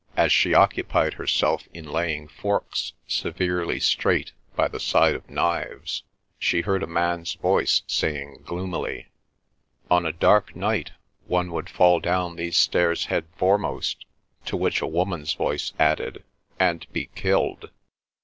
As 0.17 0.31
she 0.31 0.55
occupied 0.55 1.13
herself 1.13 1.67
in 1.75 1.85
laying 1.85 2.27
forks 2.27 2.93
severely 3.07 3.79
straight 3.79 4.31
by 4.55 4.67
the 4.67 4.79
side 4.79 5.13
of 5.13 5.29
knives, 5.29 6.01
she 6.39 6.61
heard 6.61 6.81
a 6.81 6.87
man's 6.87 7.35
voice 7.35 7.83
saying 7.85 8.41
gloomily: 8.43 9.09
"On 9.91 10.07
a 10.07 10.11
dark 10.11 10.55
night 10.55 10.93
one 11.27 11.51
would 11.51 11.69
fall 11.69 11.99
down 11.99 12.35
these 12.35 12.57
stairs 12.57 13.05
head 13.13 13.25
foremost," 13.37 14.07
to 14.45 14.57
which 14.57 14.81
a 14.81 14.87
woman's 14.87 15.35
voice 15.35 15.71
added, 15.77 16.23
"And 16.59 16.91
be 16.91 17.11
killed." 17.13 17.69